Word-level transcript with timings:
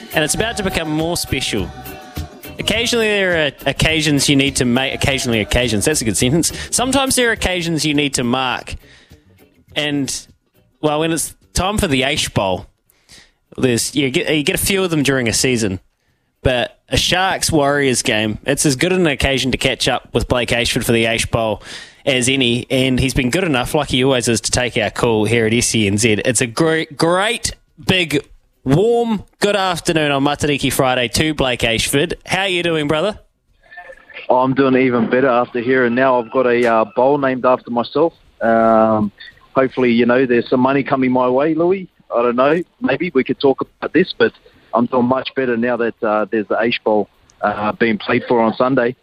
And 0.00 0.22
it's 0.22 0.34
about 0.34 0.56
to 0.58 0.62
become 0.62 0.90
more 0.90 1.16
special. 1.16 1.68
Occasionally, 2.58 3.06
there 3.06 3.46
are 3.46 3.52
occasions 3.66 4.28
you 4.28 4.36
need 4.36 4.56
to 4.56 4.64
make. 4.64 4.94
Occasionally, 4.94 5.40
occasions. 5.40 5.84
That's 5.84 6.00
a 6.00 6.04
good 6.04 6.16
sentence. 6.16 6.52
Sometimes 6.74 7.16
there 7.16 7.30
are 7.30 7.32
occasions 7.32 7.84
you 7.84 7.94
need 7.94 8.14
to 8.14 8.24
mark. 8.24 8.76
And, 9.74 10.26
well, 10.80 11.00
when 11.00 11.12
it's 11.12 11.34
time 11.52 11.78
for 11.78 11.88
the 11.88 12.02
Aish 12.02 12.32
Bowl, 12.32 12.66
there's, 13.56 13.94
you, 13.96 14.10
get, 14.10 14.32
you 14.34 14.44
get 14.44 14.54
a 14.54 14.64
few 14.64 14.84
of 14.84 14.90
them 14.90 15.02
during 15.02 15.28
a 15.28 15.32
season. 15.32 15.80
But 16.42 16.80
a 16.88 16.96
Sharks 16.96 17.50
Warriors 17.50 18.02
game, 18.02 18.38
it's 18.44 18.66
as 18.66 18.76
good 18.76 18.92
an 18.92 19.06
occasion 19.06 19.50
to 19.52 19.58
catch 19.58 19.88
up 19.88 20.12
with 20.12 20.28
Blake 20.28 20.50
Ayshford 20.50 20.84
for 20.84 20.92
the 20.92 21.06
Aish 21.06 21.30
Bowl 21.30 21.62
as 22.04 22.28
any. 22.28 22.66
And 22.70 23.00
he's 23.00 23.14
been 23.14 23.30
good 23.30 23.44
enough, 23.44 23.74
like 23.74 23.88
he 23.88 24.04
always 24.04 24.28
is, 24.28 24.42
to 24.42 24.50
take 24.50 24.76
our 24.76 24.90
call 24.90 25.24
here 25.24 25.46
at 25.46 25.52
SENZ. 25.52 26.20
It's 26.24 26.40
a 26.40 26.46
great, 26.46 26.96
great, 26.96 27.52
big 27.84 28.28
warm 28.64 29.22
good 29.40 29.56
afternoon 29.56 30.10
on 30.10 30.24
Matariki 30.24 30.72
Friday 30.72 31.08
to 31.08 31.34
Blake 31.34 31.60
Ayshford. 31.60 32.14
How 32.24 32.42
are 32.42 32.48
you 32.48 32.62
doing, 32.62 32.88
brother? 32.88 33.20
I'm 34.30 34.54
doing 34.54 34.76
even 34.76 35.10
better 35.10 35.28
after 35.28 35.60
here, 35.60 35.84
and 35.84 35.94
now 35.94 36.20
I've 36.20 36.32
got 36.32 36.46
a 36.46 36.66
uh, 36.66 36.84
bowl 36.96 37.18
named 37.18 37.44
after 37.44 37.70
myself. 37.70 38.14
Um, 38.40 39.12
hopefully, 39.54 39.92
you 39.92 40.06
know, 40.06 40.24
there's 40.24 40.48
some 40.48 40.60
money 40.60 40.82
coming 40.82 41.12
my 41.12 41.28
way, 41.28 41.54
Louis. 41.54 41.90
I 42.14 42.22
don't 42.22 42.36
know. 42.36 42.62
Maybe 42.80 43.10
we 43.14 43.22
could 43.22 43.38
talk 43.38 43.60
about 43.60 43.92
this, 43.92 44.14
but 44.16 44.32
I'm 44.72 44.86
doing 44.86 45.06
much 45.06 45.34
better 45.36 45.56
now 45.58 45.76
that 45.76 46.02
uh, 46.02 46.24
there's 46.30 46.48
the 46.48 46.56
Aish 46.56 46.82
Bowl 46.82 47.08
uh, 47.42 47.72
being 47.72 47.98
played 47.98 48.24
for 48.26 48.40
on 48.40 48.54
Sunday. 48.54 48.96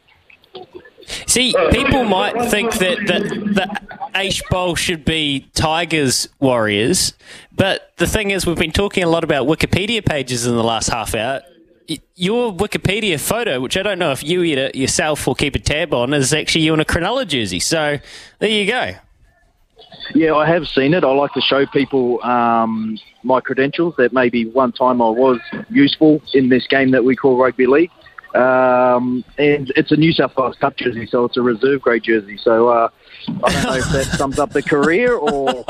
See, 1.28 1.54
people 1.72 2.04
might 2.06 2.50
think 2.50 2.74
that, 2.76 2.98
that 3.08 3.22
the 3.30 4.00
Aish 4.14 4.42
Bowl 4.50 4.76
should 4.76 5.06
be 5.06 5.48
Tigers 5.54 6.28
Warriors, 6.40 7.14
but 7.56 7.92
the 7.98 8.08
thing 8.08 8.32
is, 8.32 8.46
we've 8.46 8.58
been 8.58 8.72
talking 8.72 9.04
a 9.04 9.10
lot 9.10 9.24
about 9.24 9.48
Wikipedia 9.48 10.06
pages 10.06 10.46
in 10.46 10.56
the 10.56 10.64
last 10.64 10.90
half 10.90 11.16
hour. 11.16 11.42
Your 12.16 12.54
Wikipedia 12.54 13.20
photo, 13.20 13.60
which 13.60 13.76
I 13.76 13.84
don't 13.84 14.00
know 14.00 14.12
if 14.12 14.24
you 14.24 14.44
edit 14.44 14.76
yourself 14.76 15.28
or 15.28 15.36
keep 15.36 15.56
a 15.56 15.60
tab 15.60 15.94
on, 15.94 16.14
is 16.14 16.34
actually 16.34 16.62
you 16.62 16.74
in 16.74 16.80
a 16.80 16.86
Cronulla 16.86 17.28
jersey. 17.28 17.60
So 17.60 18.00
there 18.40 18.50
you 18.50 18.66
go. 18.66 18.94
Yeah, 20.14 20.36
I 20.36 20.48
have 20.48 20.68
seen 20.68 20.94
it. 20.94 21.04
I 21.04 21.12
like 21.12 21.34
to 21.34 21.42
show 21.42 21.66
people 21.66 22.24
um, 22.24 22.98
my 23.24 23.40
credentials 23.42 23.96
that 23.98 24.14
maybe 24.14 24.46
one 24.46 24.72
time 24.72 25.02
I 25.02 25.10
was 25.10 25.40
useful 25.70 26.22
in 26.34 26.50
this 26.50 26.68
game 26.68 26.92
that 26.92 27.04
we 27.04 27.16
call 27.16 27.38
rugby 27.38 27.68
league. 27.68 27.92
Um, 28.36 29.26
and 29.38 29.72
it's 29.76 29.92
a 29.92 29.98
New 29.98 30.14
South 30.14 30.36
Wales 30.38 30.56
Cup 30.58 30.78
jersey, 30.78 31.06
so 31.06 31.26
it's 31.26 31.38
a 31.38 31.42
reserve 31.42 31.82
grade 31.82 32.04
jersey. 32.04 32.38
So 32.38 32.70
uh, 32.70 32.90
I 33.28 33.52
don't 33.52 33.64
know 33.64 33.76
if 33.76 33.90
that 33.90 34.06
sums 34.18 34.40
up 34.40 34.52
the 34.52 34.62
career 34.62 35.16
or 35.16 35.64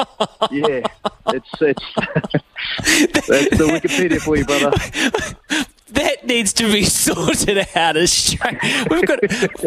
yeah, 0.52 0.84
it's 1.28 1.50
it's 1.62 1.96
that's 3.28 3.58
the 3.58 3.68
Wikipedia 3.68 4.20
for 4.20 4.38
you, 4.38 4.46
brother. 4.46 4.72
That 5.94 6.26
needs 6.26 6.54
to 6.54 6.72
be 6.72 6.86
sorted 6.86 7.68
out. 7.76 7.96
We've 7.96 9.06
got 9.06 9.20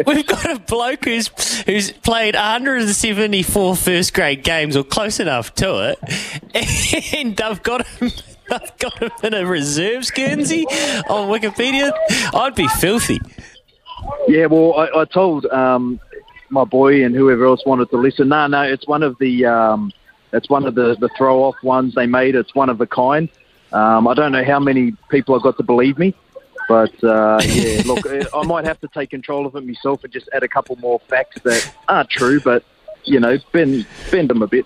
we've 0.07 0.25
got 0.25 0.49
a 0.49 0.59
bloke 0.59 1.05
who's 1.05 1.27
who's 1.63 1.91
played 1.91 2.35
174 2.35 3.75
first 3.75 4.13
grade 4.13 4.43
games 4.43 4.75
or 4.75 4.83
close 4.83 5.19
enough 5.19 5.53
to 5.55 5.91
it, 5.91 7.13
and 7.13 7.39
I've 7.39 7.61
got 7.61 7.85
him 7.85 8.11
I've 8.49 8.77
got 8.77 8.97
him 8.97 9.11
in 9.23 9.33
a 9.33 9.45
reserves 9.45 10.11
Guernsey 10.11 10.65
on 11.09 11.29
Wikipedia. 11.29 11.91
I'd 12.33 12.55
be 12.55 12.67
filthy. 12.67 13.19
Yeah, 14.27 14.47
well, 14.47 14.73
I, 14.75 15.01
I 15.01 15.05
told 15.05 15.45
um, 15.47 15.99
my 16.55 16.63
boy 16.63 17.05
and 17.05 17.13
whoever 17.13 17.45
else 17.45 17.63
wanted 17.65 17.91
to 17.91 17.97
listen. 17.97 18.29
No, 18.29 18.47
no, 18.47 18.63
it's 18.63 18.87
one 18.87 19.03
of 19.03 19.15
the 19.19 19.45
um, 19.45 19.91
it's 20.33 20.49
one 20.49 20.65
of 20.65 20.73
the, 20.73 20.95
the 20.99 21.09
throw 21.15 21.43
off 21.43 21.55
ones 21.61 21.93
they 21.93 22.07
made. 22.07 22.33
It's 22.33 22.55
one 22.55 22.69
of 22.69 22.81
a 22.81 22.87
kind. 22.87 23.29
Um, 23.71 24.07
I 24.07 24.15
don't 24.15 24.31
know 24.31 24.43
how 24.43 24.59
many 24.59 24.93
people 25.09 25.35
have 25.35 25.43
got 25.43 25.57
to 25.57 25.63
believe 25.63 25.99
me, 25.99 26.15
but 26.67 27.03
uh, 27.03 27.39
yeah, 27.43 27.81
look, 27.85 28.05
I 28.33 28.43
might 28.43 28.65
have 28.65 28.79
to 28.79 28.87
take 28.87 29.11
control 29.11 29.45
of 29.45 29.55
it 29.55 29.65
myself 29.65 30.03
and 30.03 30.11
just 30.11 30.29
add 30.33 30.43
a 30.43 30.47
couple 30.47 30.75
more 30.77 30.99
facts 31.07 31.41
that 31.43 31.71
aren't 31.87 32.09
true, 32.09 32.39
but 32.39 32.63
you 33.03 33.19
know, 33.19 33.37
bend 33.51 33.85
bend 34.09 34.29
them 34.29 34.41
a 34.41 34.47
bit. 34.47 34.65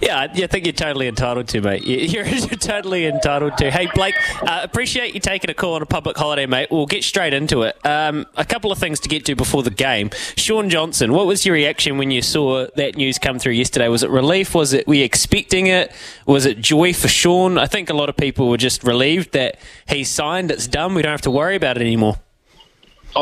Yeah, 0.00 0.20
I 0.20 0.46
think 0.46 0.66
you're 0.66 0.72
totally 0.72 1.08
entitled 1.08 1.48
to, 1.48 1.60
mate. 1.60 1.84
You're, 1.86 2.26
you're 2.26 2.48
totally 2.58 3.06
entitled 3.06 3.56
to. 3.58 3.70
Hey, 3.70 3.88
Blake, 3.94 4.14
uh, 4.42 4.60
appreciate 4.62 5.14
you 5.14 5.20
taking 5.20 5.50
a 5.50 5.54
call 5.54 5.74
on 5.74 5.82
a 5.82 5.86
public 5.86 6.16
holiday, 6.16 6.46
mate. 6.46 6.68
We'll 6.70 6.86
get 6.86 7.04
straight 7.04 7.32
into 7.32 7.62
it. 7.62 7.84
Um, 7.84 8.26
a 8.36 8.44
couple 8.44 8.70
of 8.70 8.78
things 8.78 9.00
to 9.00 9.08
get 9.08 9.24
to 9.26 9.34
before 9.34 9.62
the 9.62 9.70
game. 9.70 10.10
Shaun 10.36 10.68
Johnson, 10.68 11.12
what 11.12 11.26
was 11.26 11.46
your 11.46 11.54
reaction 11.54 11.98
when 11.98 12.10
you 12.10 12.22
saw 12.22 12.66
that 12.76 12.96
news 12.96 13.18
come 13.18 13.38
through 13.38 13.52
yesterday? 13.52 13.88
Was 13.88 14.02
it 14.02 14.10
relief? 14.10 14.54
Was 14.54 14.72
it 14.72 14.86
you 14.88 15.02
expecting 15.04 15.66
it? 15.66 15.92
Was 16.26 16.46
it 16.46 16.60
joy 16.60 16.92
for 16.92 17.08
Shaun? 17.08 17.58
I 17.58 17.66
think 17.66 17.90
a 17.90 17.94
lot 17.94 18.08
of 18.08 18.16
people 18.16 18.48
were 18.48 18.56
just 18.56 18.84
relieved 18.84 19.32
that 19.32 19.58
he 19.88 20.04
signed. 20.04 20.50
It's 20.50 20.66
done. 20.66 20.94
We 20.94 21.02
don't 21.02 21.12
have 21.12 21.22
to 21.22 21.30
worry 21.30 21.56
about 21.56 21.76
it 21.76 21.82
anymore. 21.82 22.16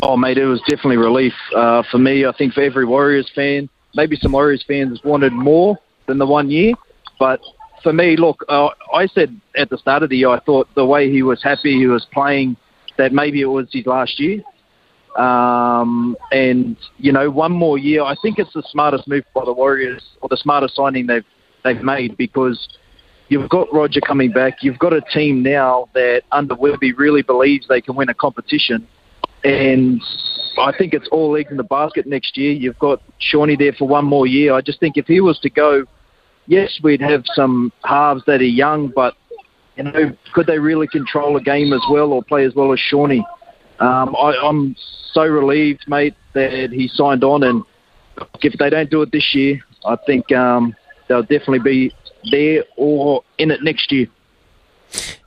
Oh, 0.03 0.17
mate, 0.17 0.39
it 0.39 0.47
was 0.47 0.61
definitely 0.63 0.97
relief 0.97 1.35
uh, 1.55 1.85
for 1.91 1.99
me. 1.99 2.27
I 2.27 2.33
think 2.33 2.55
for 2.55 2.63
every 2.63 2.85
Warriors 2.85 3.31
fan, 3.35 3.69
maybe 3.95 4.17
some 4.17 4.33
Warriors 4.33 4.65
fans 4.67 5.03
wanted 5.05 5.33
more 5.33 5.79
than 6.07 6.19
the 6.19 6.27
one 6.27 6.51
year. 6.51 6.75
But 7.19 7.41
for 7.83 7.93
me, 7.93 8.17
look, 8.17 8.45
uh, 8.49 8.69
I 8.93 9.07
said 9.07 9.39
at 9.57 9.71
the 9.71 9.79
start 9.79 10.03
of 10.03 10.11
the 10.11 10.17
year, 10.17 10.31
I 10.31 10.41
thought 10.41 10.69
the 10.75 10.87
way 10.87 11.11
he 11.11 11.23
was 11.23 11.43
happy, 11.43 11.79
he 11.79 11.87
was 11.87 12.07
playing, 12.13 12.57
that 12.97 13.13
maybe 13.13 13.41
it 13.41 13.47
was 13.47 13.69
his 13.73 13.87
last 13.87 14.19
year. 14.19 14.43
Um, 15.17 16.17
and 16.33 16.77
you 16.99 17.13
know, 17.13 17.31
one 17.31 17.53
more 17.53 17.79
year, 17.79 18.03
I 18.03 18.17
think 18.21 18.39
it's 18.39 18.53
the 18.53 18.65
smartest 18.69 19.07
move 19.07 19.25
by 19.35 19.45
the 19.45 19.53
Warriors, 19.53 20.03
or 20.21 20.29
the 20.29 20.37
smartest 20.37 20.75
signing 20.75 21.07
they've 21.07 21.25
they've 21.63 21.83
made 21.83 22.17
because 22.17 22.69
you've 23.29 23.49
got 23.49 23.73
Roger 23.73 24.01
coming 24.01 24.33
back. 24.33 24.63
You've 24.63 24.79
got 24.79 24.93
a 24.93 25.01
team 25.01 25.43
now 25.43 25.89
that 25.95 26.23
under 26.33 26.55
Webby 26.55 26.93
really 26.93 27.23
believes 27.23 27.69
they 27.69 27.81
can 27.81 27.95
win 27.95 28.09
a 28.09 28.15
competition, 28.15 28.89
and 29.45 30.03
I 30.59 30.73
think 30.77 30.95
it's 30.95 31.09
all 31.09 31.37
eggs 31.37 31.51
in 31.51 31.57
the 31.57 31.65
basket 31.65 32.07
next 32.07 32.37
year. 32.37 32.53
You've 32.53 32.79
got 32.79 33.03
Shawnee 33.19 33.57
there 33.57 33.73
for 33.73 33.89
one 33.89 34.05
more 34.05 34.27
year. 34.27 34.55
I 34.55 34.61
just 34.61 34.81
think 34.81 34.97
if 34.97 35.07
he 35.07 35.21
was 35.21 35.39
to 35.41 35.51
go 35.51 35.85
yes, 36.47 36.79
we'd 36.83 37.01
have 37.01 37.25
some 37.35 37.73
halves 37.85 38.23
that 38.27 38.41
are 38.41 38.45
young, 38.45 38.89
but 38.89 39.15
you 39.77 39.85
know, 39.85 40.17
could 40.33 40.47
they 40.47 40.59
really 40.59 40.87
control 40.87 41.37
a 41.37 41.41
game 41.41 41.73
as 41.73 41.83
well 41.91 42.13
or 42.13 42.23
play 42.23 42.45
as 42.45 42.55
well 42.55 42.73
as 42.73 42.79
Shawnee? 42.79 43.25
Um, 43.81 44.15
I, 44.17 44.35
I'm 44.43 44.77
so 45.13 45.25
relieved, 45.25 45.85
mate, 45.89 46.15
that 46.35 46.71
he 46.71 46.89
signed 46.89 47.25
on, 47.25 47.43
and 47.43 47.63
if 48.43 48.57
they 48.59 48.71
don't 48.71 48.91
do 48.91 49.03
it 49.03 49.11
this 49.11 49.35
year, 49.35 49.61
I 49.85 49.97
think 50.07 50.31
um, 50.33 50.77
they'll 51.09 51.23
definitely 51.23 51.59
be 51.59 51.95
there 52.31 52.65
or 52.77 53.23
in 53.39 53.51
it 53.51 53.63
next 53.63 53.91
year. 53.91 54.07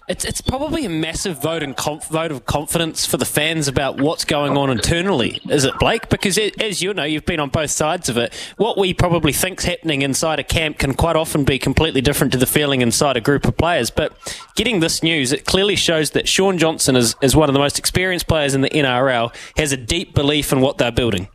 It's, 0.08 0.24
it's 0.24 0.40
probably 0.40 0.86
a 0.86 0.90
massive 0.90 1.42
vote, 1.42 1.62
and 1.62 1.76
conf- 1.76 2.08
vote 2.08 2.32
of 2.32 2.46
confidence 2.46 3.06
for 3.06 3.18
the 3.18 3.26
fans 3.26 3.68
about 3.68 4.00
what's 4.00 4.24
going 4.24 4.56
on 4.56 4.70
internally, 4.70 5.42
is 5.50 5.66
it, 5.66 5.78
Blake? 5.80 6.08
Because 6.08 6.38
it, 6.38 6.62
as 6.62 6.82
you 6.82 6.94
know, 6.94 7.04
you've 7.04 7.26
been 7.26 7.42
on 7.42 7.50
both 7.50 7.72
sides 7.72 8.08
of 8.08 8.16
it. 8.16 8.34
What 8.56 8.78
we 8.78 8.94
probably 8.94 9.34
think's 9.34 9.66
happening 9.66 10.04
inside 10.04 10.40
a 10.40 10.46
camp 10.46 10.78
can 10.78 10.94
quite 10.94 11.18
often 11.18 11.44
be 11.44 11.60
completely 11.60 12.00
different 12.00 12.32
to 12.32 12.38
the 12.38 12.46
feeling 12.46 12.80
inside 12.80 13.18
a 13.18 13.22
group 13.22 13.46
of 13.50 13.58
players. 13.58 13.90
But 13.90 14.14
getting 14.56 14.80
this 14.80 15.04
news, 15.04 15.34
it 15.34 15.44
clearly 15.44 15.76
shows 15.76 16.12
that 16.12 16.30
Shaun 16.30 16.58
Johnson 16.58 16.96
is, 16.96 17.18
is 17.22 17.36
one 17.36 17.50
of 17.50 17.54
the 17.54 17.60
most 17.60 17.78
experienced 17.78 18.30
players 18.30 18.56
in 18.56 18.62
the 18.62 18.70
NRL, 18.70 19.36
has 19.58 19.74
a 19.74 19.78
deep 19.78 20.16
belief 20.16 20.54
in 20.54 20.62
what 20.62 20.78
they're 20.78 20.90
building. 20.90 21.28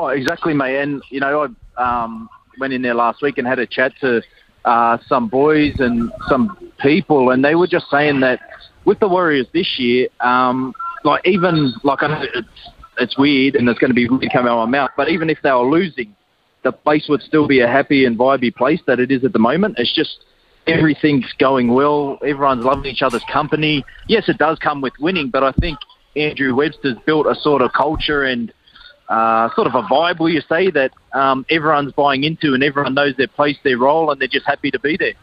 Oh, 0.00 0.08
exactly, 0.08 0.54
mate. 0.54 0.78
And, 0.78 1.02
you 1.10 1.20
know, 1.20 1.54
I 1.76 2.04
um, 2.04 2.30
went 2.58 2.72
in 2.72 2.80
there 2.80 2.94
last 2.94 3.20
week 3.20 3.36
and 3.36 3.46
had 3.46 3.58
a 3.58 3.66
chat 3.66 3.92
to 4.00 4.22
uh, 4.64 4.98
some 5.06 5.28
boys 5.28 5.74
and 5.78 6.12
some 6.28 6.56
people, 6.80 7.30
and 7.30 7.44
they 7.44 7.54
were 7.54 7.66
just 7.66 7.86
saying 7.90 8.20
that 8.20 8.40
with 8.84 8.98
the 9.00 9.08
Warriors 9.08 9.46
this 9.52 9.78
year, 9.78 10.08
um, 10.20 10.74
like 11.04 11.26
even 11.26 11.72
like 11.82 11.98
it's 12.02 12.48
it's 12.98 13.18
weird 13.18 13.56
and 13.56 13.68
it's 13.68 13.78
going 13.78 13.90
to 13.90 13.94
be 13.94 14.08
weird 14.08 14.30
coming 14.32 14.50
out 14.50 14.62
of 14.62 14.68
my 14.68 14.78
mouth, 14.78 14.90
but 14.96 15.08
even 15.08 15.28
if 15.28 15.38
they 15.42 15.50
were 15.50 15.68
losing, 15.68 16.14
the 16.62 16.72
place 16.72 17.06
would 17.08 17.20
still 17.22 17.46
be 17.46 17.60
a 17.60 17.68
happy 17.68 18.04
and 18.04 18.18
vibey 18.18 18.54
place 18.54 18.80
that 18.86 19.00
it 19.00 19.10
is 19.10 19.24
at 19.24 19.32
the 19.32 19.38
moment. 19.38 19.76
It's 19.78 19.94
just 19.94 20.24
everything's 20.66 21.30
going 21.38 21.74
well. 21.74 22.18
Everyone's 22.22 22.64
loving 22.64 22.86
each 22.86 23.02
other's 23.02 23.24
company. 23.30 23.84
Yes, 24.08 24.28
it 24.28 24.38
does 24.38 24.58
come 24.58 24.80
with 24.80 24.94
winning, 25.00 25.28
but 25.28 25.42
I 25.42 25.52
think 25.52 25.78
Andrew 26.16 26.54
Webster's 26.54 26.96
built 27.04 27.26
a 27.26 27.34
sort 27.34 27.62
of 27.62 27.72
culture 27.72 28.22
and 28.22 28.52
uh, 29.08 29.54
sort 29.54 29.66
of 29.66 29.74
a 29.74 29.82
vibe, 29.82 30.18
will 30.18 30.30
you 30.30 30.42
say, 30.42 30.70
that 30.70 30.92
um, 31.12 31.44
everyone's 31.50 31.92
buying 31.92 32.24
into 32.24 32.54
and 32.54 32.62
everyone 32.62 32.94
knows 32.94 33.16
their 33.16 33.28
place, 33.28 33.58
their 33.62 33.78
role, 33.78 34.10
and 34.10 34.20
they're 34.20 34.28
just 34.28 34.46
happy 34.46 34.70
to 34.70 34.78
be 34.78 34.96
there. 34.96 35.14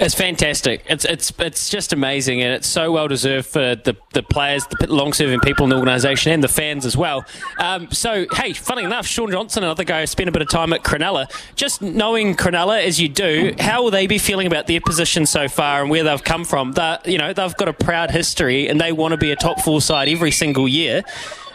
It's 0.00 0.14
fantastic. 0.14 0.84
It's 0.88 1.04
it's 1.04 1.32
it's 1.38 1.68
just 1.68 1.92
amazing, 1.92 2.40
and 2.40 2.54
it's 2.54 2.66
so 2.66 2.90
well 2.92 3.08
deserved 3.08 3.48
for 3.48 3.74
the, 3.74 3.96
the 4.14 4.22
players, 4.22 4.66
the 4.80 4.90
long-serving 4.90 5.40
people 5.40 5.64
in 5.64 5.70
the 5.70 5.76
organisation, 5.76 6.32
and 6.32 6.42
the 6.42 6.48
fans 6.48 6.86
as 6.86 6.96
well. 6.96 7.24
Um, 7.58 7.90
so, 7.90 8.24
hey, 8.32 8.54
funny 8.54 8.84
enough, 8.84 9.06
Shaun 9.06 9.30
Johnson, 9.30 9.64
another 9.64 9.84
guy 9.84 10.00
who 10.00 10.06
spent 10.06 10.28
a 10.28 10.32
bit 10.32 10.40
of 10.40 10.48
time 10.48 10.72
at 10.72 10.84
Cronulla. 10.84 11.26
Just 11.54 11.82
knowing 11.82 12.34
Cronulla 12.34 12.82
as 12.82 13.00
you 13.00 13.08
do, 13.08 13.54
how 13.58 13.82
will 13.82 13.90
they 13.90 14.06
be 14.06 14.18
feeling 14.18 14.46
about 14.46 14.68
their 14.68 14.80
position 14.80 15.26
so 15.26 15.48
far 15.48 15.82
and 15.82 15.90
where 15.90 16.04
they've 16.04 16.24
come 16.24 16.44
from? 16.44 16.72
That 16.72 17.06
you 17.06 17.18
know 17.18 17.32
they've 17.32 17.56
got 17.56 17.68
a 17.68 17.74
proud 17.74 18.10
history, 18.10 18.68
and 18.68 18.80
they 18.80 18.92
want 18.92 19.12
to 19.12 19.18
be 19.18 19.32
a 19.32 19.36
top 19.36 19.60
four 19.60 19.82
side 19.82 20.08
every 20.08 20.30
single 20.30 20.66
year. 20.66 21.02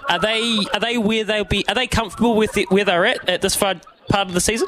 Are 0.10 0.20
they 0.20 0.60
are 0.74 0.80
they 0.80 0.98
where 0.98 1.24
they'll 1.24 1.46
be? 1.46 1.66
Are 1.68 1.76
they 1.76 1.88
comfortable 1.88 2.36
with 2.36 2.58
it, 2.58 2.70
where 2.72 2.86
they're 2.86 3.06
at 3.06 3.28
at 3.30 3.42
this 3.42 3.56
far 3.56 3.76
part 4.10 4.28
of 4.28 4.34
the 4.34 4.42
season? 4.42 4.68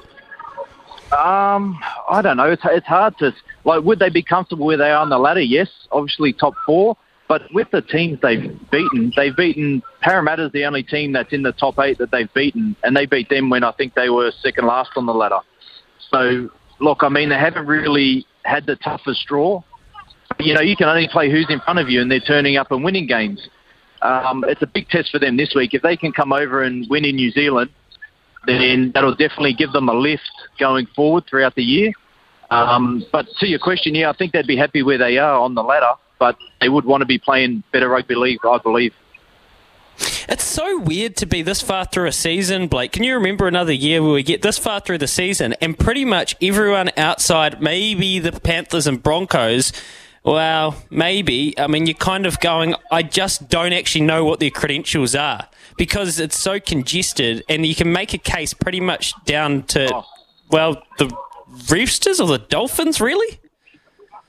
Um, 1.12 1.80
I 2.10 2.22
don't 2.22 2.38
know. 2.38 2.52
It's 2.52 2.64
it's 2.66 2.88
hard 2.88 3.18
to 3.20 3.34
like. 3.64 3.84
Would 3.84 4.00
they 4.00 4.10
be 4.10 4.24
comfortable 4.24 4.66
where 4.66 4.78
they 4.78 4.90
are 4.90 5.02
on 5.02 5.10
the 5.10 5.20
ladder? 5.20 5.42
Yes, 5.42 5.70
obviously 5.92 6.34
top 6.34 6.54
four. 6.66 6.98
But 7.28 7.52
with 7.54 7.72
the 7.72 7.82
teams 7.82 8.20
they've 8.22 8.52
beaten, 8.70 9.12
they've 9.16 9.36
beaten 9.36 9.82
Parramatta's 10.02 10.52
the 10.52 10.66
only 10.66 10.84
team 10.84 11.12
that's 11.12 11.34
in 11.34 11.42
the 11.42 11.54
top 11.54 11.80
eight 11.80 11.98
that 11.98 12.12
they've 12.12 12.32
beaten, 12.34 12.76
and 12.84 12.96
they 12.96 13.08
beat 13.08 13.30
them 13.30 13.50
when 13.50 13.64
I 13.64 13.72
think 13.72 13.96
they 13.96 14.10
were 14.10 14.32
second 14.44 14.68
last 14.68 14.92
on 14.96 15.08
the 15.08 15.14
ladder. 15.14 15.40
So 16.12 16.50
look, 16.80 17.00
I 17.02 17.10
mean, 17.10 17.30
they 17.30 17.38
haven't 17.38 17.66
really 17.66 18.28
had 18.44 18.66
the 18.66 18.76
toughest 18.76 19.26
draw. 19.28 19.64
You 20.40 20.54
know, 20.54 20.62
you 20.62 20.76
can 20.76 20.88
only 20.88 21.08
play 21.08 21.32
who's 21.32 21.48
in 21.50 21.60
front 21.62 21.80
of 21.80 21.90
you, 21.90 22.02
and 22.02 22.12
they're 22.12 22.20
turning 22.20 22.58
up 22.58 22.72
and 22.72 22.84
winning 22.84 23.08
games. 23.08 23.48
Um, 24.06 24.44
it's 24.48 24.62
a 24.62 24.68
big 24.68 24.88
test 24.90 25.12
for 25.12 25.20
them 25.20 25.38
this 25.38 25.56
week. 25.56 25.74
If 25.74 25.82
they 25.82 25.98
can 25.98 26.12
come 26.12 26.32
over 26.32 26.62
and 26.62 26.88
win 26.90 27.06
in 27.06 27.16
New 27.16 27.32
Zealand, 27.32 27.72
then 28.46 28.92
that'll 28.94 29.16
definitely 29.16 29.54
give 29.54 29.72
them 29.72 29.90
a 29.90 29.94
lift 29.94 30.30
going 30.60 30.86
forward 30.96 31.26
throughout 31.28 31.56
the 31.56 31.64
year. 31.64 31.92
Um, 32.52 33.04
but 33.12 33.26
to 33.40 33.48
your 33.48 33.60
question, 33.60 33.96
yeah, 33.96 34.10
I 34.10 34.14
think 34.14 34.32
they'd 34.32 34.46
be 34.46 34.58
happy 34.58 34.84
where 34.84 35.00
they 35.00 35.18
are 35.18 35.40
on 35.40 35.56
the 35.56 35.64
ladder, 35.64 35.94
but 36.20 36.38
they 36.62 36.70
would 36.70 36.86
want 36.86 37.02
to 37.02 37.06
be 37.06 37.18
playing 37.18 37.64
better 37.74 37.90
rugby 37.90 38.16
league, 38.16 38.40
I 38.46 38.60
believe. 38.60 38.94
It's 40.28 40.44
so 40.44 40.78
weird 40.80 41.16
to 41.18 41.26
be 41.26 41.42
this 41.42 41.62
far 41.62 41.86
through 41.86 42.08
a 42.08 42.12
season, 42.12 42.68
Blake. 42.68 42.92
Can 42.92 43.04
you 43.04 43.16
remember 43.16 43.48
another 43.48 43.72
year 43.72 44.04
where 44.04 44.14
we 44.14 44.24
get 44.24 44.42
this 44.42 44.58
far 44.58 44.80
through 44.80 44.98
the 44.98 45.08
season 45.08 45.54
and 45.62 45.78
pretty 45.78 46.04
much 46.04 46.36
everyone 46.42 46.92
outside 46.98 47.62
maybe 47.62 48.20
the 48.20 48.34
Panthers 48.34 48.88
and 48.88 49.02
Broncos 49.02 49.72
well, 50.26 50.76
maybe. 50.90 51.58
I 51.60 51.68
mean, 51.68 51.86
you're 51.86 51.94
kind 51.94 52.26
of 52.26 52.40
going, 52.40 52.76
I 52.92 53.04
just 53.04 53.48
don't 53.48 53.74
actually 53.74 54.06
know 54.06 54.26
what 54.26 54.40
their 54.40 54.50
credentials 54.50 55.16
are 55.16 55.48
because 55.78 56.20
it's 56.20 56.38
so 56.38 56.60
congested 56.60 57.44
and 57.48 57.66
you 57.66 57.76
can 57.76 57.92
make 57.92 58.14
a 58.14 58.18
case 58.18 58.54
pretty 58.54 58.80
much 58.80 59.14
down 59.26 59.64
to, 59.64 59.94
oh. 59.94 60.06
well, 60.50 60.82
the 60.98 61.16
Roosters 61.70 62.20
or 62.20 62.28
the 62.28 62.40
Dolphins, 62.40 63.00
really? 63.00 63.40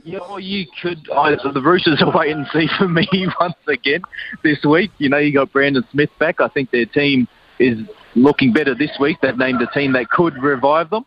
Yeah, 0.04 0.20
well, 0.20 0.38
you 0.38 0.66
could. 0.81 1.10
I, 1.10 1.34
the 1.34 1.60
Roosters 1.60 2.00
are 2.00 2.16
wait 2.16 2.31
and 2.31 2.46
see 2.52 2.69
for 2.78 2.87
me 2.87 3.08
once 3.40 3.56
again 3.66 4.02
this 4.44 4.62
week. 4.64 4.92
You 4.99 5.08
know, 5.08 5.19
you 5.19 5.32
got 5.32 5.52
Brandon 5.52 5.84
Smith 5.90 6.10
back. 6.20 6.40
I 6.40 6.49
think 6.49 6.70
their 6.70 6.87
team 6.87 7.26
is 7.58 7.78
looking 8.14 8.52
better 8.52 8.75
this 8.75 8.90
week. 9.00 9.16
They've 9.20 9.37
named 9.37 9.60
a 9.62 9.66
team 9.69 9.94
that 9.94 10.08
could 10.10 10.40
revive 10.40 10.90
them. 10.90 11.04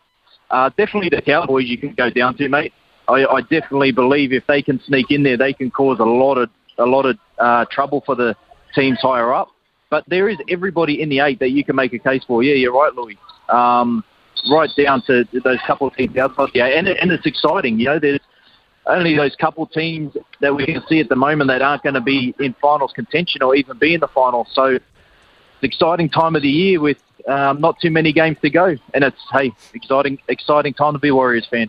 Uh, 0.50 0.68
definitely 0.76 1.08
the 1.10 1.22
Cowboys 1.22 1.66
you 1.66 1.78
can 1.78 1.94
go 1.94 2.10
down 2.10 2.36
to, 2.36 2.48
mate. 2.48 2.74
I, 3.10 3.26
I 3.26 3.40
definitely 3.42 3.92
believe 3.92 4.32
if 4.32 4.46
they 4.46 4.62
can 4.62 4.80
sneak 4.80 5.10
in 5.10 5.22
there, 5.22 5.36
they 5.36 5.52
can 5.52 5.70
cause 5.70 5.98
a 5.98 6.04
lot 6.04 6.38
of 6.38 6.50
a 6.78 6.86
lot 6.86 7.04
of 7.06 7.18
uh, 7.38 7.64
trouble 7.70 8.02
for 8.06 8.14
the 8.14 8.34
teams 8.74 8.98
higher 9.00 9.32
up. 9.32 9.48
But 9.90 10.04
there 10.06 10.28
is 10.28 10.38
everybody 10.48 11.02
in 11.02 11.08
the 11.08 11.18
eight 11.20 11.40
that 11.40 11.50
you 11.50 11.64
can 11.64 11.76
make 11.76 11.92
a 11.92 11.98
case 11.98 12.22
for. 12.26 12.42
Yeah, 12.42 12.54
you're 12.54 12.72
right, 12.72 12.94
Louis. 12.94 13.18
Um, 13.48 14.04
right 14.50 14.70
down 14.76 15.02
to 15.02 15.24
those 15.44 15.58
couple 15.66 15.88
of 15.88 15.96
teams 15.96 16.16
outside 16.16 16.50
eight, 16.54 16.74
and, 16.74 16.88
and 16.88 17.10
it's 17.10 17.26
exciting. 17.26 17.78
You 17.80 17.86
know, 17.86 17.98
there's 17.98 18.20
only 18.86 19.16
those 19.16 19.34
couple 19.36 19.66
teams 19.66 20.16
that 20.40 20.54
we 20.54 20.64
can 20.64 20.82
see 20.88 21.00
at 21.00 21.08
the 21.08 21.16
moment 21.16 21.48
that 21.48 21.60
aren't 21.60 21.82
going 21.82 21.94
to 21.94 22.00
be 22.00 22.34
in 22.38 22.54
finals 22.62 22.92
contention 22.94 23.42
or 23.42 23.54
even 23.54 23.76
be 23.78 23.94
in 23.94 24.00
the 24.00 24.08
finals. 24.08 24.48
So 24.52 24.66
it's 24.66 24.84
exciting 25.62 26.08
time 26.08 26.36
of 26.36 26.42
the 26.42 26.48
year 26.48 26.80
with 26.80 26.98
um, 27.28 27.60
not 27.60 27.78
too 27.80 27.90
many 27.90 28.12
games 28.12 28.38
to 28.42 28.50
go, 28.50 28.76
and 28.94 29.04
it's 29.04 29.20
hey, 29.32 29.52
exciting, 29.74 30.18
exciting 30.28 30.72
time 30.74 30.92
to 30.92 30.98
be 30.98 31.08
a 31.08 31.14
Warriors 31.14 31.46
fan. 31.50 31.68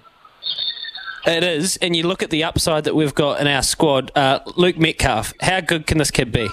It 1.25 1.44
is, 1.44 1.77
and 1.77 1.95
you 1.95 2.07
look 2.07 2.23
at 2.23 2.31
the 2.31 2.44
upside 2.44 2.85
that 2.85 2.95
we've 2.95 3.13
got 3.13 3.39
in 3.39 3.47
our 3.47 3.62
squad. 3.62 4.12
Uh, 4.15 4.39
Luke 4.56 4.77
Metcalf, 4.77 5.33
how 5.41 5.62
good 5.62 5.85
can 5.85 6.00
this 6.00 6.09
kid 6.09 6.31
be? 6.31 6.47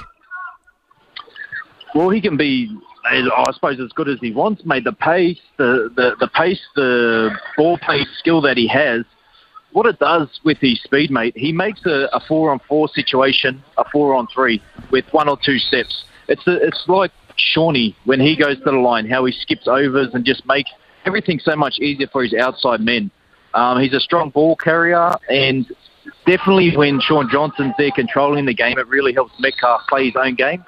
Well, 1.94 2.10
he 2.10 2.20
can 2.20 2.36
be, 2.36 2.70
I 3.06 3.50
suppose, 3.54 3.80
as 3.80 3.90
good 3.92 4.08
as 4.08 4.18
he 4.20 4.30
wants. 4.30 4.66
Made 4.66 4.84
the 4.84 4.92
pace, 4.92 5.40
the, 5.56 5.90
the, 5.96 6.16
the 6.20 6.28
pace, 6.28 6.60
the 6.76 7.30
ball 7.56 7.78
play 7.78 8.04
skill 8.18 8.42
that 8.42 8.58
he 8.58 8.68
has. 8.68 9.04
What 9.72 9.86
it 9.86 9.98
does 9.98 10.28
with 10.44 10.58
his 10.58 10.80
speed, 10.82 11.10
mate, 11.10 11.36
he 11.36 11.52
makes 11.52 11.84
a, 11.86 12.08
a 12.12 12.20
four 12.26 12.50
on 12.50 12.60
four 12.68 12.88
situation 12.88 13.62
a 13.76 13.84
four 13.90 14.14
on 14.14 14.26
three 14.34 14.62
with 14.90 15.04
one 15.12 15.28
or 15.28 15.38
two 15.42 15.58
steps. 15.58 16.04
It's 16.28 16.46
a, 16.46 16.56
it's 16.66 16.84
like 16.88 17.10
Shawnee 17.36 17.96
when 18.04 18.20
he 18.20 18.36
goes 18.36 18.58
to 18.58 18.64
the 18.64 18.72
line, 18.72 19.08
how 19.08 19.24
he 19.24 19.32
skips 19.32 19.66
overs 19.66 20.08
and 20.12 20.24
just 20.24 20.44
makes 20.46 20.70
everything 21.06 21.38
so 21.38 21.56
much 21.56 21.78
easier 21.78 22.08
for 22.10 22.22
his 22.22 22.34
outside 22.34 22.80
men. 22.80 23.10
Um, 23.58 23.80
he's 23.80 23.92
a 23.92 23.98
strong 23.98 24.30
ball 24.30 24.54
carrier, 24.54 25.10
and 25.28 25.66
definitely 26.26 26.76
when 26.76 27.00
Shaun 27.00 27.28
Johnson's 27.28 27.74
there 27.76 27.90
controlling 27.90 28.46
the 28.46 28.54
game, 28.54 28.78
it 28.78 28.86
really 28.86 29.12
helps 29.12 29.32
Metcalf 29.40 29.80
play 29.88 30.06
his 30.06 30.14
own 30.16 30.36
game 30.36 30.62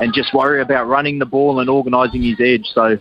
and 0.00 0.12
just 0.12 0.34
worry 0.34 0.60
about 0.60 0.88
running 0.88 1.20
the 1.20 1.26
ball 1.26 1.60
and 1.60 1.70
organising 1.70 2.22
his 2.22 2.40
edge. 2.40 2.66
So, 2.74 2.98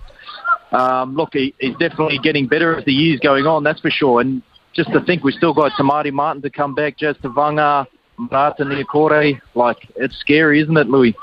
um, 0.72 1.16
look, 1.16 1.30
he, 1.34 1.56
he's 1.58 1.76
definitely 1.78 2.20
getting 2.22 2.46
better 2.46 2.78
as 2.78 2.86
the 2.86 2.94
year's 2.94 3.20
going 3.22 3.48
on, 3.48 3.64
that's 3.64 3.80
for 3.80 3.90
sure. 3.90 4.22
And 4.22 4.44
just 4.76 4.92
to 4.92 5.02
think 5.02 5.24
we've 5.24 5.34
still 5.34 5.56
got 5.56 5.72
Maire 5.84 6.12
Martin 6.12 6.44
to 6.44 6.52
come 6.52 6.76
back, 6.76 6.98
Jazz 6.98 7.16
Tevaga, 7.18 7.88
Marata 8.20 8.60
Niukore. 8.60 9.42
Like, 9.56 9.78
it's 9.96 10.20
scary, 10.20 10.62
isn't 10.62 10.78
it, 10.78 10.90
Louis? 10.90 11.16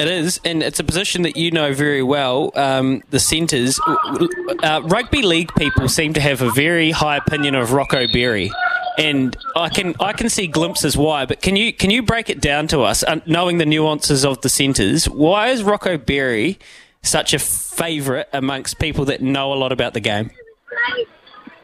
It 0.00 0.08
is, 0.08 0.40
and 0.46 0.62
it's 0.62 0.80
a 0.80 0.84
position 0.84 1.20
that 1.22 1.36
you 1.36 1.50
know 1.50 1.74
very 1.74 2.02
well. 2.02 2.52
Um, 2.54 3.02
the 3.10 3.20
centres, 3.20 3.78
uh, 3.86 4.80
rugby 4.84 5.20
league 5.20 5.52
people 5.58 5.90
seem 5.90 6.14
to 6.14 6.22
have 6.22 6.40
a 6.40 6.50
very 6.52 6.90
high 6.90 7.18
opinion 7.18 7.54
of 7.54 7.72
Rocco 7.72 8.06
Berry, 8.10 8.50
and 8.96 9.36
I 9.54 9.68
can 9.68 9.94
I 10.00 10.14
can 10.14 10.30
see 10.30 10.46
glimpses 10.46 10.96
why. 10.96 11.26
But 11.26 11.42
can 11.42 11.54
you 11.54 11.70
can 11.74 11.90
you 11.90 12.02
break 12.02 12.30
it 12.30 12.40
down 12.40 12.66
to 12.68 12.80
us, 12.80 13.02
uh, 13.02 13.20
knowing 13.26 13.58
the 13.58 13.66
nuances 13.66 14.24
of 14.24 14.40
the 14.40 14.48
centres? 14.48 15.04
Why 15.06 15.48
is 15.48 15.62
Rocco 15.62 15.98
Berry 15.98 16.58
such 17.02 17.34
a 17.34 17.38
favourite 17.38 18.28
amongst 18.32 18.78
people 18.78 19.04
that 19.04 19.20
know 19.20 19.52
a 19.52 19.56
lot 19.56 19.70
about 19.70 19.92
the 19.92 20.00
game? 20.00 20.30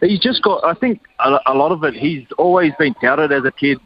He's 0.02 0.20
just 0.20 0.42
got. 0.42 0.62
I 0.62 0.74
think 0.74 1.00
a, 1.20 1.38
a 1.46 1.54
lot 1.54 1.72
of 1.72 1.82
it. 1.84 1.94
He's 1.94 2.26
always 2.36 2.74
been 2.78 2.92
touted 3.00 3.32
as 3.32 3.46
a 3.46 3.52
kid 3.52 3.78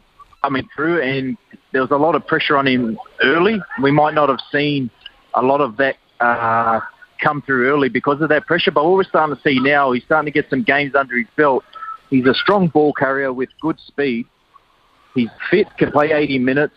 coming 0.43 0.67
through, 0.75 1.01
and 1.01 1.37
there 1.71 1.81
was 1.81 1.91
a 1.91 1.97
lot 1.97 2.15
of 2.15 2.25
pressure 2.27 2.57
on 2.57 2.67
him 2.67 2.97
early. 3.23 3.61
We 3.81 3.91
might 3.91 4.13
not 4.13 4.29
have 4.29 4.39
seen 4.51 4.89
a 5.33 5.41
lot 5.41 5.61
of 5.61 5.77
that 5.77 5.95
uh, 6.19 6.81
come 7.21 7.41
through 7.41 7.69
early 7.69 7.89
because 7.89 8.21
of 8.21 8.29
that 8.29 8.45
pressure, 8.45 8.71
but 8.71 8.83
what 8.83 8.93
we're 8.93 9.03
starting 9.03 9.35
to 9.35 9.41
see 9.41 9.59
now, 9.59 9.91
he's 9.91 10.03
starting 10.03 10.31
to 10.31 10.31
get 10.31 10.49
some 10.49 10.63
games 10.63 10.95
under 10.95 11.17
his 11.17 11.27
belt. 11.37 11.63
He's 12.09 12.25
a 12.25 12.33
strong 12.33 12.67
ball 12.67 12.93
carrier 12.93 13.31
with 13.31 13.49
good 13.61 13.79
speed. 13.79 14.25
He's 15.15 15.29
fit, 15.49 15.67
can 15.77 15.91
play 15.91 16.11
80 16.11 16.39
minutes, 16.39 16.75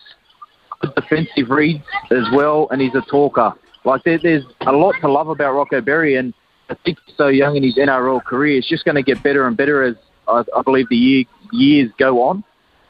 good 0.81 0.95
defensive 0.95 1.51
reads 1.51 1.85
as 2.11 2.25
well, 2.33 2.69
and 2.71 2.81
he's 2.81 2.95
a 2.95 3.03
talker. 3.11 3.53
Like 3.85 4.03
there, 4.05 4.19
there's 4.23 4.45
a 4.61 4.73
lot 4.73 4.95
to 5.01 5.11
love 5.11 5.29
about 5.29 5.53
Rocco 5.53 5.81
Berry, 5.81 6.17
and 6.17 6.33
I 6.71 6.77
think 6.85 6.99
so 7.17 7.29
young 7.29 7.57
in 7.57 7.63
his 7.63 7.77
NRL 7.77 8.25
career. 8.25 8.59
It's 8.59 8.69
just 8.69 8.85
going 8.85 8.95
to 8.95 9.03
get 9.03 9.23
better 9.23 9.47
and 9.47 9.57
better 9.57 9.83
as 9.83 9.97
I, 10.27 10.43
I 10.57 10.63
believe 10.63 10.89
the 10.89 10.97
year, 10.97 11.25
years 11.53 11.91
go 11.99 12.23
on 12.23 12.45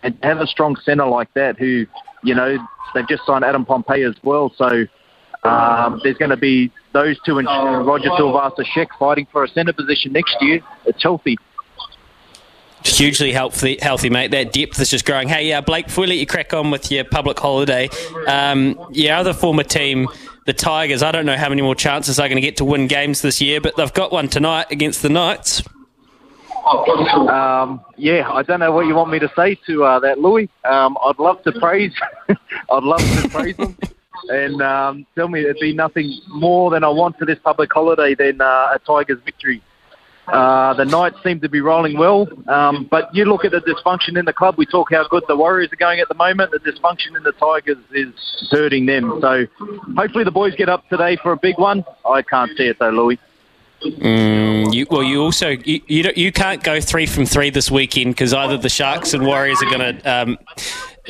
and 0.05 0.17
have 0.23 0.41
a 0.41 0.47
strong 0.47 0.77
centre 0.77 1.07
like 1.07 1.33
that 1.35 1.59
who, 1.59 1.87
you 2.23 2.35
know, 2.35 2.57
they've 2.95 3.09
just 3.09 3.27
signed 3.27 3.45
Adam 3.45 3.65
Pompey 3.65 4.03
as 4.03 4.15
well. 4.23 4.53
So 4.57 4.85
um, 5.43 6.01
there's 6.05 6.19
going 6.19 6.31
to 6.31 6.37
be 6.37 6.71
those 6.93 7.19
two 7.27 7.39
and 7.39 7.49
Roger 7.49 8.11
Tuivasa-Sheck 8.11 8.89
fighting 8.99 9.27
for 9.33 9.43
a 9.43 9.49
centre 9.49 9.73
position 9.73 10.13
next 10.13 10.37
year. 10.41 10.61
It's 10.85 11.03
healthy. 11.03 11.37
Hugely 12.85 13.33
healthy, 13.33 13.79
healthy, 13.81 14.11
mate. 14.11 14.31
That 14.31 14.53
depth 14.53 14.79
is 14.79 14.91
just 14.91 15.07
growing. 15.07 15.27
Hey, 15.27 15.51
uh, 15.53 15.63
Blake, 15.63 15.87
before 15.87 16.03
we 16.03 16.09
let 16.09 16.19
you 16.19 16.27
crack 16.27 16.53
on 16.53 16.71
with 16.71 16.93
your 16.93 17.05
public 17.05 17.39
holiday, 17.39 17.89
um, 18.29 18.79
your 18.93 19.17
other 19.17 19.33
former 19.33 19.63
team, 19.63 20.07
the 20.45 20.53
Tigers, 20.53 21.03
I 21.03 21.11
don't 21.11 21.25
know 21.25 21.37
how 21.37 21.49
many 21.49 21.63
more 21.63 21.75
chances 21.75 22.17
they're 22.17 22.29
going 22.29 22.37
to 22.37 22.43
get 22.43 22.59
to 22.59 22.65
win 22.65 22.87
games 22.87 23.23
this 23.23 23.41
year, 23.41 23.63
but 23.63 23.75
they've 23.77 23.93
got 23.95 24.13
one 24.13 24.29
tonight 24.29 24.67
against 24.71 25.01
the 25.01 25.09
Knights. 25.09 25.63
Um, 26.65 27.85
yeah, 27.97 28.31
I 28.31 28.43
don't 28.43 28.61
know 28.61 28.73
what 28.73 28.87
you 28.87 28.95
want 28.95 29.11
me 29.11 29.19
to 29.19 29.31
say 29.37 29.57
to 29.67 29.85
uh, 29.85 30.01
that, 30.01 30.19
Louis. 30.19 30.49
Um, 30.65 30.97
I'd 31.05 31.19
love 31.19 31.43
to 31.45 31.53
praise. 31.53 31.95
I'd 32.29 32.83
love 32.83 33.01
to 33.01 33.29
praise 33.29 33.57
them 33.57 33.77
and 34.29 34.63
um, 34.63 35.07
tell 35.15 35.29
me 35.29 35.41
it'd 35.41 35.59
be 35.61 35.75
nothing 35.75 36.21
more 36.29 36.71
than 36.71 36.85
I 36.85 36.89
want 36.89 37.19
for 37.19 37.25
this 37.27 37.39
public 37.43 37.73
holiday 37.73 38.15
than 38.15 38.41
uh, 38.41 38.75
a 38.75 38.79
Tigers 38.87 39.21
victory. 39.25 39.63
Uh, 40.27 40.73
the 40.73 40.87
Knights 40.87 41.17
seem 41.23 41.39
to 41.41 41.51
be 41.51 41.61
rolling 41.61 41.99
well, 41.99 42.27
um, 42.49 42.89
but 42.91 43.15
you 43.15 43.27
look 43.27 43.45
at 43.45 43.53
the 43.53 43.61
dysfunction 43.61 44.19
in 44.19 44.25
the 44.25 44.33
club. 44.33 44.55
We 44.57 44.65
talk 44.65 44.91
how 44.91 45.07
good 45.07 45.23
the 45.29 45.37
Warriors 45.37 45.71
are 45.71 45.77
going 45.77 46.01
at 46.01 46.09
the 46.09 46.15
moment. 46.15 46.51
The 46.51 46.61
dysfunction 46.61 47.15
in 47.15 47.23
the 47.23 47.33
Tigers 47.33 47.77
is 47.93 48.49
hurting 48.51 48.87
them. 48.87 49.19
So 49.21 49.45
hopefully 49.95 50.25
the 50.25 50.31
boys 50.31 50.55
get 50.55 50.71
up 50.71 50.89
today 50.89 51.19
for 51.23 51.33
a 51.33 51.37
big 51.37 51.59
one. 51.59 51.85
I 52.09 52.23
can't 52.23 52.57
see 52.57 52.65
it 52.65 52.79
though, 52.79 52.89
Louis. 52.89 53.19
Mm, 53.85 54.73
you, 54.73 54.87
well, 54.91 55.03
you 55.03 55.23
also 55.23 55.51
you 55.51 55.81
you, 55.87 56.11
you 56.17 56.33
can't 56.33 56.63
go 56.63 56.81
three 56.81 57.07
from 57.07 57.27
three 57.27 57.51
this 57.51 57.71
weekend 57.71 58.15
because 58.15 58.33
either 58.33 58.57
the 58.57 58.71
Sharks 58.71 59.13
and 59.13 59.27
Warriors 59.27 59.63
are 59.63 59.71
going 59.71 59.99
to 59.99 60.11
um, 60.11 60.39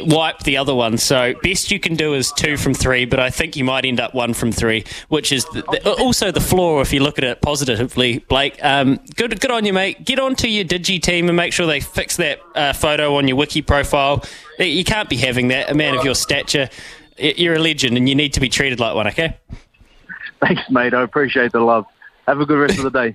wipe 0.01 0.41
the 0.41 0.57
other 0.57 0.75
one. 0.75 0.99
So 0.99 1.35
best 1.43 1.71
you 1.71 1.79
can 1.79 1.95
do 1.95 2.15
is 2.15 2.33
two 2.33 2.57
from 2.57 2.75
three, 2.75 3.05
but 3.05 3.21
I 3.21 3.31
think 3.31 3.57
you 3.57 3.65
might 3.65 3.85
end 3.85 4.01
up 4.01 4.13
one 4.13 4.35
from 4.35 4.51
three, 4.51 4.85
which 5.09 5.31
is 5.31 5.45
the, 5.47 5.63
the, 5.63 5.93
also 5.95 6.33
the 6.33 6.41
floor 6.41 6.83
if 6.83 6.93
you 6.93 7.01
look 7.01 7.17
at 7.19 7.25
it 7.25 7.41
positively. 7.43 8.19
Blake, 8.19 8.59
um, 8.65 8.99
good 9.15 9.39
good 9.41 9.53
on 9.53 9.65
you, 9.65 9.73
mate. 9.73 10.05
Get 10.05 10.19
onto 10.19 10.49
your 10.49 10.65
Digi 10.65 11.01
team 11.01 11.29
and 11.29 11.37
make 11.37 11.53
sure 11.53 11.67
they 11.67 11.81
fix 11.81 12.17
that 12.17 12.41
uh, 12.57 12.73
photo 12.73 13.17
on 13.17 13.29
your 13.29 13.37
wiki 13.37 13.63
profile. 13.63 14.25
You 14.59 14.85
can't 14.85 15.09
be 15.09 15.17
having 15.17 15.49
that. 15.49 15.71
A 15.71 15.75
man 15.75 15.97
of 15.97 16.05
your 16.05 16.15
stature, 16.17 16.69
you're 17.19 17.55
a 17.55 17.59
legend, 17.61 17.97
and 17.97 18.09
you 18.09 18.17
need 18.17 18.33
to 18.33 18.41
be 18.41 18.49
treated 18.49 18.81
like 18.81 18.95
one. 18.97 19.07
Okay. 19.09 19.37
Thanks, 20.41 20.63
mate. 20.69 20.93
I 20.93 21.03
appreciate 21.03 21.53
the 21.53 21.61
love. 21.61 21.87
Have 22.27 22.41
a 22.41 22.47
good 22.47 22.59
rest 22.59 22.79
of 22.79 22.85
the 22.85 22.91
day. 22.91 23.13